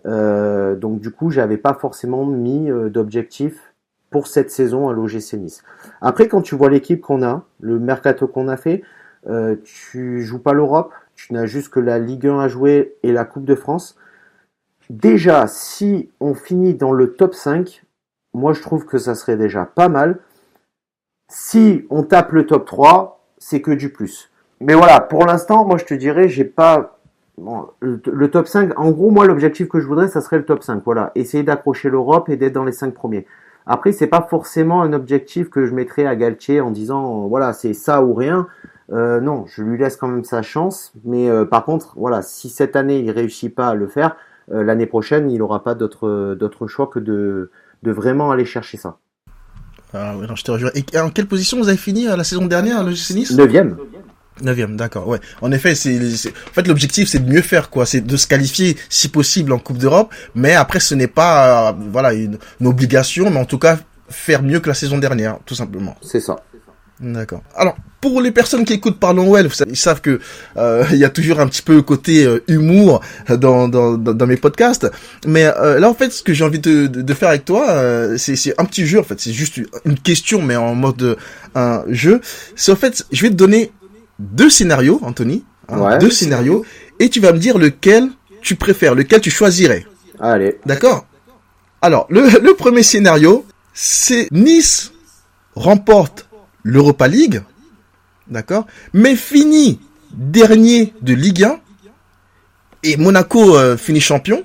[0.05, 3.73] Euh, donc du coup, j'avais pas forcément mis euh, d'objectif
[4.09, 5.63] pour cette saison à l'OGC Nice.
[6.01, 8.81] Après, quand tu vois l'équipe qu'on a, le mercato qu'on a fait,
[9.27, 13.11] euh, tu joues pas l'Europe, tu n'as juste que la Ligue 1 à jouer et
[13.11, 13.97] la Coupe de France.
[14.89, 17.83] Déjà, si on finit dans le top 5,
[18.33, 20.19] moi je trouve que ça serait déjà pas mal.
[21.29, 24.31] Si on tape le top 3, c'est que du plus.
[24.59, 26.99] Mais voilà, pour l'instant, moi je te dirais, j'ai pas
[27.37, 28.77] bon, le, top 5.
[28.77, 30.81] En gros, moi l'objectif que je voudrais, ça serait le top 5.
[30.83, 33.25] Voilà, essayer d'accrocher l'Europe et d'être dans les 5 premiers.
[33.65, 37.73] Après, c'est pas forcément un objectif que je mettrais à Galtier en disant voilà c'est
[37.73, 38.47] ça ou rien.
[38.91, 40.91] Euh, non, je lui laisse quand même sa chance.
[41.05, 44.15] Mais euh, par contre, voilà, si cette année il réussit pas à le faire,
[44.51, 47.51] euh, l'année prochaine il n'aura pas d'autre d'autre choix que de
[47.83, 48.97] de vraiment aller chercher ça.
[49.93, 50.71] Ah oui, non, je te rejoins.
[50.75, 53.31] Et en quelle position vous avez fini la saison dernière, le GC Nice?
[53.31, 53.77] Neuvième.
[54.41, 55.07] Neuvième, d'accord.
[55.07, 55.19] Ouais.
[55.41, 58.77] En effet, c'est, en fait l'objectif c'est de mieux faire quoi, c'est de se qualifier
[58.87, 63.29] si possible en Coupe d'Europe, mais après ce n'est pas euh, voilà une, une, obligation,
[63.29, 65.95] mais en tout cas faire mieux que la saison dernière, tout simplement.
[66.01, 66.37] C'est ça.
[66.99, 67.43] D'accord.
[67.55, 70.19] Alors pour les personnes qui écoutent Parlons Well, ils savent que
[70.57, 74.37] euh, il y a toujours un petit peu côté euh, humour dans, dans, dans, mes
[74.37, 74.89] podcasts,
[75.25, 77.69] mais euh, là en fait ce que j'ai envie de, de, de, faire avec toi,
[77.69, 81.17] euh, c'est, c'est un petit jeu en fait, c'est juste une question mais en mode
[81.55, 82.21] un jeu.
[82.55, 83.71] C'est en fait, je vais te donner
[84.19, 85.45] deux scénarios, Anthony.
[85.69, 85.97] Hein, ouais.
[85.99, 86.65] Deux scénarios.
[86.99, 88.09] Et tu vas me dire lequel
[88.41, 89.85] tu préfères, lequel tu choisirais.
[90.19, 90.57] Allez.
[90.65, 91.05] D'accord?
[91.81, 94.91] Alors, le, le premier scénario, c'est Nice
[95.55, 96.28] remporte
[96.63, 97.41] l'Europa League.
[98.27, 99.79] D'accord Mais finit
[100.11, 101.59] dernier de Ligue 1.
[102.83, 104.43] Et Monaco euh, finit champion.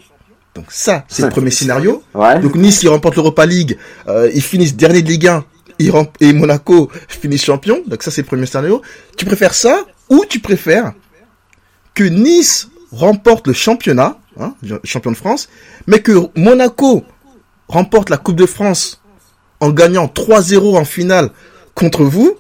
[0.55, 2.03] Donc ça, c'est le premier scénario.
[2.15, 2.41] Ouais.
[2.41, 3.79] Donc Nice, il remporte l'Europa League.
[4.09, 5.45] Euh, ils finissent dernier de Ligue 1
[5.79, 7.83] et Monaco finit champion.
[7.87, 8.83] Donc ça, c'est le premier scénario.
[9.17, 10.93] Tu préfères ça ou tu préfères
[11.95, 15.49] que Nice remporte le championnat, hein, champion de France,
[15.87, 17.05] mais que Monaco
[17.69, 19.01] remporte la Coupe de France
[19.61, 21.31] en gagnant 3-0 en finale
[21.75, 22.37] contre vous,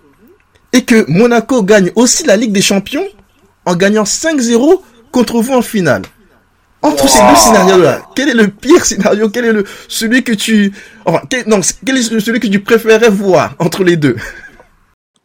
[0.72, 3.06] et que Monaco gagne aussi la Ligue des Champions
[3.64, 4.80] en gagnant 5-0
[5.12, 6.02] contre vous en finale.
[6.82, 7.08] Entre wow.
[7.08, 9.30] ces deux scénarios-là, quel est le pire scénario?
[9.30, 10.72] Quel est le celui que tu
[11.06, 14.16] enfin quel, non, quel est celui que tu préférais voir entre les deux?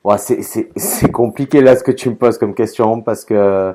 [0.05, 3.73] Ouais, c'est c'est c'est compliqué là ce que tu me poses comme question parce que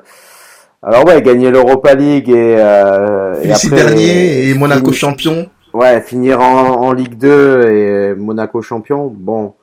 [0.81, 5.49] alors ouais, gagner l'Europa League et euh, et après dernier et Monaco finir, champion.
[5.73, 9.13] Ouais, finir en, en Ligue 2 et Monaco champion.
[9.15, 9.53] Bon,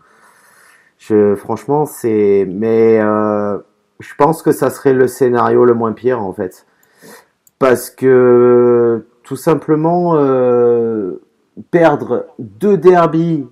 [1.08, 3.58] je franchement c'est mais euh,
[4.00, 6.66] je pense que ça serait le scénario le moins pire en fait
[7.58, 11.22] parce que tout simplement euh,
[11.70, 13.46] perdre deux derbies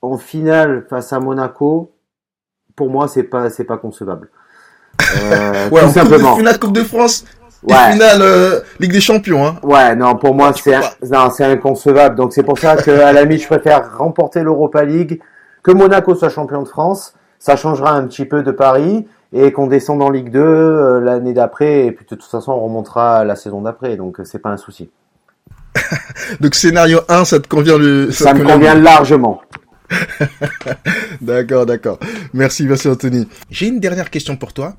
[0.00, 1.92] en finale face à Monaco,
[2.76, 4.30] pour moi c'est pas c'est pas concevable.
[5.16, 6.30] Euh, ouais, tout simplement.
[6.30, 7.24] Coupe de finale Coupe de France.
[7.64, 7.92] Ouais.
[7.92, 9.44] Finale euh, Ligue des Champions.
[9.44, 9.56] Hein.
[9.64, 10.78] Ouais, non, pour moi c'est
[11.10, 12.14] non c'est inconcevable.
[12.14, 15.20] Donc c'est pour ça que à la limite je préfère remporter l'Europa League,
[15.62, 17.14] que Monaco soit champion de France.
[17.38, 21.32] Ça changera un petit peu de Paris et qu'on descende en Ligue 2 euh, l'année
[21.32, 24.48] d'après et puis de toute façon on remontera la saison d'après donc euh, c'est pas
[24.48, 24.90] un souci.
[26.40, 29.40] donc scénario 1 ça te convient le ça, ça me convient largement.
[31.20, 31.98] d'accord, d'accord.
[32.34, 33.26] Merci, merci Anthony.
[33.50, 34.74] J'ai une dernière question pour toi.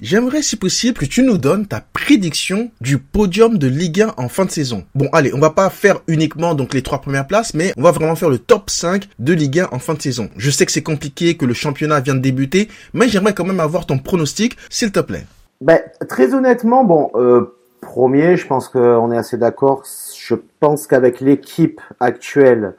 [0.00, 4.28] J'aimerais, si possible, que tu nous donnes ta prédiction du podium de Ligue 1 en
[4.28, 4.84] fin de saison.
[4.96, 7.92] Bon, allez, on va pas faire uniquement donc les trois premières places, mais on va
[7.92, 10.30] vraiment faire le top 5 de Ligue 1 en fin de saison.
[10.36, 13.60] Je sais que c'est compliqué, que le championnat vient de débuter, mais j'aimerais quand même
[13.60, 15.26] avoir ton pronostic, s'il te plaît.
[15.60, 19.84] Ben, très honnêtement, bon, euh, premier, je pense qu'on est assez d'accord.
[20.18, 22.74] Je pense qu'avec l'équipe actuelle,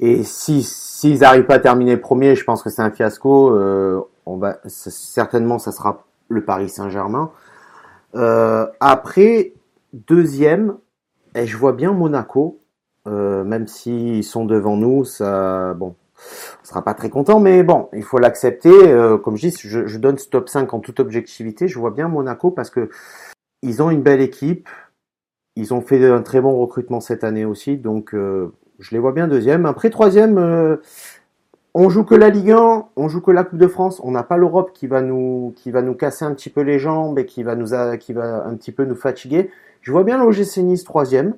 [0.00, 3.54] et si s'ils n'arrivent pas à terminer premier, je pense que c'est un fiasco.
[3.54, 7.30] Euh, on va certainement, ça sera le Paris Saint-Germain.
[8.14, 9.52] Euh, après,
[9.92, 10.76] deuxième,
[11.34, 12.60] et je vois bien Monaco,
[13.06, 15.94] euh, même s'ils sont devant nous, ça, bon,
[16.62, 18.70] sera pas très content, mais bon, il faut l'accepter.
[19.22, 21.68] comme je dis, je, donne ce top 5 en toute objectivité.
[21.68, 22.90] Je vois bien Monaco parce que
[23.62, 24.68] ils ont une belle équipe.
[25.56, 29.28] Ils ont fait un très bon recrutement cette année aussi, donc je les vois bien
[29.28, 29.66] deuxième.
[29.66, 30.78] Après troisième,
[31.80, 34.24] on joue que la Ligue 1, on joue que la Coupe de France, on n'a
[34.24, 37.24] pas l'Europe qui va nous qui va nous casser un petit peu les jambes et
[37.24, 37.68] qui va nous
[38.00, 39.50] qui va un petit peu nous fatiguer.
[39.80, 41.34] Je vois bien l'OGC Nice troisième.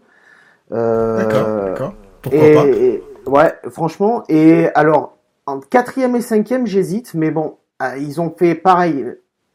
[0.73, 1.95] Euh, d'accord, d'accord.
[2.23, 3.31] Pourquoi et, pas?
[3.31, 4.23] Ouais, franchement.
[4.31, 9.05] Et alors en quatrième et cinquième, j'hésite, mais bon, euh, ils ont fait pareil.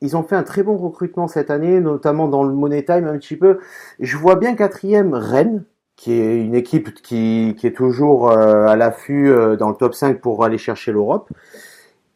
[0.02, 3.18] Ils ont fait un très bon recrutement cette année, notamment dans le Money Time un
[3.18, 3.58] petit peu.
[4.00, 5.64] Je vois bien quatrième Rennes,
[5.96, 9.96] qui est une équipe qui, qui est toujours euh, à l'affût euh, dans le top
[9.96, 11.30] 5 pour aller chercher l'Europe.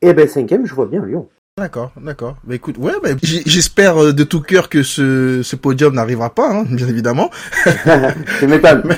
[0.01, 1.27] Et ben cinquième, je vois bien Lyon.
[1.57, 2.37] D'accord, d'accord.
[2.45, 6.49] Bah écoute, ouais, bah, j'espère euh, de tout cœur que ce, ce podium n'arrivera pas,
[6.49, 7.29] hein, bien évidemment.
[8.39, 8.83] C'est métal.
[8.85, 8.95] mais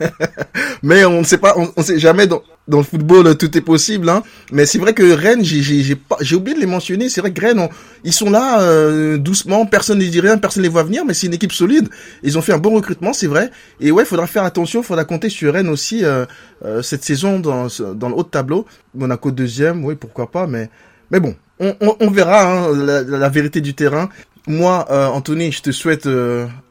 [0.82, 4.08] on ne sait pas, on, on sait jamais dans, le football tout est possible.
[4.08, 4.22] Hein.
[4.52, 7.08] Mais c'est vrai que Rennes, j'ai oublié de les mentionner.
[7.08, 7.68] C'est vrai que Rennes,
[8.04, 11.14] ils sont là euh, doucement, personne ne dit rien, personne ne les voit venir, mais
[11.14, 11.88] c'est une équipe solide.
[12.22, 13.50] Ils ont fait un bon recrutement, c'est vrai.
[13.80, 16.24] Et ouais, faudra faire attention, faudra compter sur Rennes aussi euh,
[16.64, 18.66] euh, cette saison dans dans le haut de tableau.
[18.94, 20.70] Monaco deuxième, oui, pourquoi pas, mais
[21.10, 24.08] mais bon, on, on, on verra hein, la, la, vérité du terrain.
[24.46, 26.06] Moi, Anthony, je te souhaite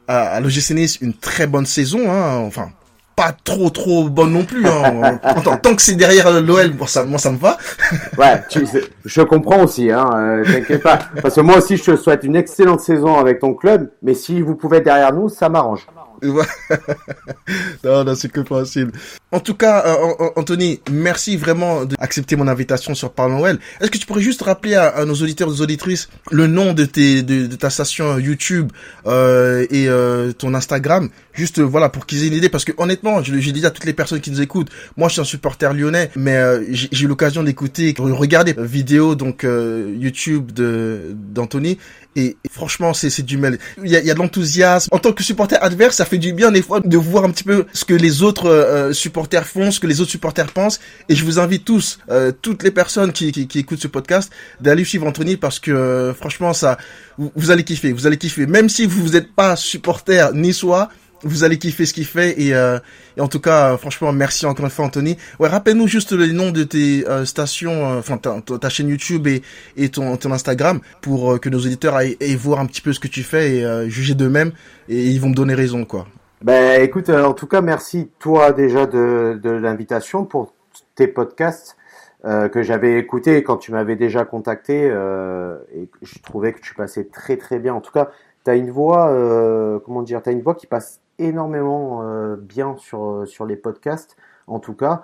[0.06, 2.10] à, à l'OGC une très bonne saison.
[2.10, 2.70] Hein, enfin,
[3.16, 4.66] pas trop trop bonne non plus.
[4.66, 5.18] Hein.
[5.62, 7.58] tant que c'est derrière l'OL, bon, ça, moi ça me va.
[8.18, 8.66] ouais, tu,
[9.04, 10.98] je comprends aussi, hein, euh, t'inquiète pas.
[11.22, 14.40] Parce que moi aussi je te souhaite une excellente saison avec ton club, mais si
[14.40, 15.86] vous pouvez être derrière nous, ça m'arrange.
[17.84, 18.92] non, non, c'est compréhensible.
[19.30, 23.58] En tout cas, euh, Anthony, merci vraiment d'accepter mon invitation sur Parlons Noël.
[23.80, 27.22] Est-ce que tu pourrais juste rappeler à, nos auditeurs, nos auditrices, le nom de, tes,
[27.22, 28.70] de, ta station YouTube
[29.06, 33.22] euh, et euh, ton Instagram, juste voilà pour qu'ils aient une idée, parce que honnêtement,
[33.22, 35.74] je, je dis à toutes les personnes qui nous écoutent, moi je suis un supporter
[35.74, 41.78] lyonnais, mais j'ai eu l'occasion d'écouter, regarder vidéos donc YouTube de d'Anthony
[42.16, 43.58] et, franchement, c'est du mal.
[43.82, 44.88] Il y a, y a de l'enthousiasme.
[44.92, 47.44] En tant que supporter adverse, ça fait du bien des fois de voir un petit
[47.44, 50.80] peu ce que les autres euh, supporters font, ce que les autres supporters pensent.
[51.08, 54.32] Et je vous invite tous, euh, toutes les personnes qui, qui, qui, écoutent ce podcast,
[54.60, 56.78] d'aller suivre Anthony parce que euh, franchement, ça,
[57.18, 58.46] vous, vous, allez kiffer, vous allez kiffer.
[58.46, 60.90] Même si vous n'êtes pas supporter niçois,
[61.24, 62.78] vous allez kiffer ce qu'il fait et, euh,
[63.16, 65.16] et, en tout cas franchement merci encore une fois Anthony.
[65.40, 69.26] Ouais rappelle-nous juste les noms de tes euh, stations euh, enfin ta, ta, chaîne YouTube
[69.26, 69.42] et,
[69.76, 73.08] et ton, ton Instagram pour que nos auditeurs aillent, voir un petit peu ce que
[73.08, 74.52] tu fais et juger d'eux-mêmes
[74.88, 76.06] et ils vont me donner raison quoi.
[76.42, 80.52] Ben écoute en tout cas merci toi déjà de, de l'invitation pour
[80.94, 81.76] tes podcasts
[82.24, 87.36] que j'avais écouté quand tu m'avais déjà contacté et je trouvais que tu passais très
[87.36, 87.74] très bien.
[87.74, 88.10] En tout cas
[88.44, 93.04] tu as une voix comment dire tu une voix qui passe énormément euh, bien sur,
[93.04, 95.02] euh, sur les podcasts, en tout cas.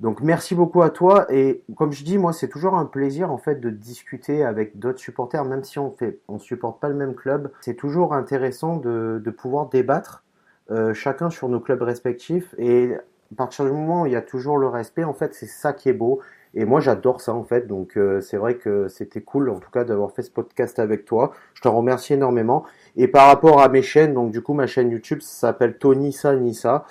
[0.00, 1.26] Donc merci beaucoup à toi.
[1.30, 4.98] Et comme je dis moi c'est toujours un plaisir en fait de discuter avec d'autres
[4.98, 7.50] supporters même si on fait on supporte pas le même club.
[7.60, 10.24] C'est toujours intéressant de, de pouvoir débattre
[10.70, 12.54] euh, chacun sur nos clubs respectifs.
[12.58, 15.46] Et à partir du moment où il y a toujours le respect en fait c'est
[15.46, 16.20] ça qui est beau
[16.54, 17.66] et moi, j'adore ça en fait.
[17.66, 21.04] Donc, euh, c'est vrai que c'était cool en tout cas d'avoir fait ce podcast avec
[21.04, 21.32] toi.
[21.54, 22.64] Je te remercie énormément.
[22.96, 26.84] Et par rapport à mes chaînes, donc du coup, ma chaîne YouTube s'appelle Tonissa Nissa.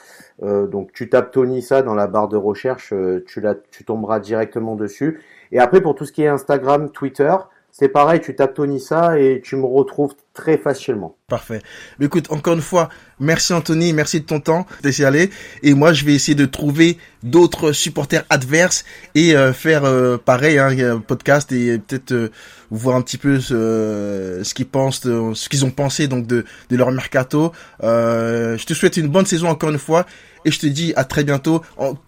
[0.44, 4.20] Euh, donc, tu tapes Tonissa dans la barre de recherche, euh, tu, la, tu tomberas
[4.20, 5.20] directement dessus.
[5.52, 7.36] Et après, pour tout ce qui est Instagram, Twitter,
[7.72, 11.16] c'est pareil, tu tapes Tonissa et tu me retrouves très facilement.
[11.28, 11.62] Parfait.
[11.98, 15.30] Mais écoute, encore une fois, merci Anthony, merci de ton temps, laisser aller.
[15.64, 18.84] Et moi, je vais essayer de trouver d'autres supporters adverses
[19.16, 22.32] et euh, faire euh, pareil, hein, un podcast et peut-être euh,
[22.72, 27.54] voir un petit peu ce, qu'ils pensent, ce qu'ils ont pensé donc de leur mercato.
[27.82, 30.06] je te souhaite une bonne saison encore une fois
[30.46, 31.62] et je te dis à très bientôt.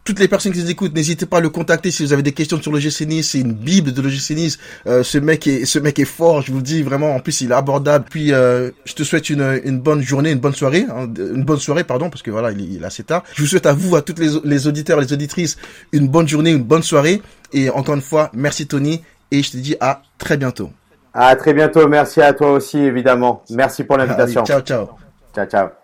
[0.03, 2.31] toutes les personnes qui nous écoutent, n'hésitez pas à le contacter si vous avez des
[2.31, 3.29] questions sur le Nice.
[3.31, 4.59] C'est une bible de le Nice.
[4.87, 6.41] Euh, ce mec est, ce mec est fort.
[6.41, 7.15] Je vous dis vraiment.
[7.15, 8.05] En plus, il est abordable.
[8.09, 11.59] Puis, euh, je te souhaite une, une bonne journée, une bonne soirée, hein, une bonne
[11.59, 13.23] soirée, pardon, parce que voilà, il, est assez tard.
[13.33, 15.57] Je vous souhaite à vous, à toutes les, les auditeurs, les auditrices,
[15.91, 17.21] une bonne journée, une bonne soirée.
[17.53, 19.01] Et encore une fois, merci Tony.
[19.31, 20.71] Et je te dis à très bientôt.
[21.13, 21.87] À très bientôt.
[21.87, 23.43] Merci à toi aussi, évidemment.
[23.49, 24.43] Merci pour l'invitation.
[24.45, 24.89] Ciao, ciao.
[25.33, 25.80] Ciao, ciao.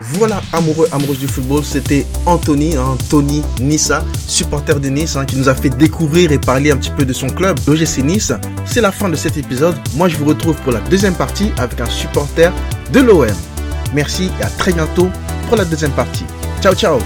[0.00, 5.36] Voilà, amoureux, amoureuse du football, c'était Anthony, hein, Tony Nissa, supporter de Nice, hein, qui
[5.36, 8.32] nous a fait découvrir et parler un petit peu de son club, l'OGC Nice.
[8.64, 9.76] C'est la fin de cet épisode.
[9.94, 12.52] Moi, je vous retrouve pour la deuxième partie avec un supporter
[12.92, 13.26] de l'OM.
[13.94, 15.08] Merci et à très bientôt
[15.48, 16.24] pour la deuxième partie.
[16.60, 16.98] Ciao, ciao